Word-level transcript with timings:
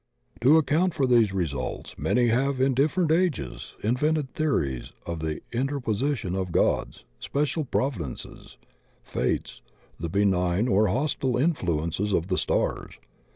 To 0.41 0.57
account 0.57 0.95
for 0.95 1.05
these 1.05 1.31
results, 1.31 1.95
many 1.95 2.29
have 2.29 2.59
in 2.59 2.73
different 2.73 3.11
ages 3.11 3.75
invented 3.83 4.33
theories 4.33 4.93
of 5.05 5.19
the 5.19 5.41
interposition 5.51 6.33
of 6.35 6.51
gods, 6.51 7.03
special 7.19 7.65
providences, 7.65 8.57
fates, 9.03 9.61
the 9.99 10.09
benign 10.09 10.67
or 10.67 10.87
hostile 10.87 11.33
influ 11.33 11.85
ences 11.85 12.17
of 12.17 12.29
the 12.29 12.39
stars. 12.39 12.95